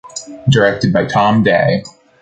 Directed 0.49 0.93
by 0.93 1.05
Tom 1.05 1.43
Dey. 1.43 1.83